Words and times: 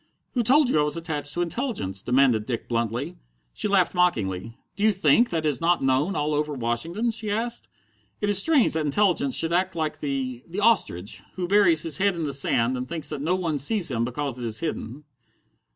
"Who 0.33 0.41
told 0.41 0.67
you 0.71 0.79
I 0.79 0.81
was 0.81 0.97
attached 0.97 1.31
to 1.35 1.43
Intelligence?" 1.43 2.01
demanded 2.01 2.47
Dick 2.47 2.67
bluntly. 2.67 3.17
She 3.53 3.67
laughed 3.67 3.93
mockingly. 3.93 4.57
"Do 4.75 4.83
you 4.83 4.91
think 4.91 5.29
that 5.29 5.45
is 5.45 5.61
not 5.61 5.83
known 5.83 6.15
all 6.15 6.33
over 6.33 6.55
Washington?" 6.55 7.11
she 7.11 7.29
asked. 7.29 7.67
"It 8.19 8.27
is 8.27 8.39
strange 8.39 8.73
that 8.73 8.83
Intelligence 8.83 9.35
should 9.37 9.53
act 9.53 9.75
like 9.75 9.99
the 9.99 10.43
the 10.47 10.59
ostrich, 10.59 11.21
who 11.35 11.47
buries 11.47 11.83
his 11.83 11.97
head 11.97 12.15
in 12.15 12.23
the 12.23 12.33
sand 12.33 12.75
and 12.75 12.89
thinks 12.89 13.09
that 13.09 13.21
no 13.21 13.35
one 13.35 13.59
sees 13.59 13.91
him 13.91 14.03
because 14.03 14.39
it 14.39 14.43
is 14.43 14.59
hidden." 14.59 15.03